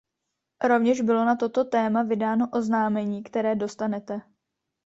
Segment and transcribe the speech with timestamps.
[0.67, 4.21] Rovněž bylo na toto téma vydáno oznámení, které dostanete.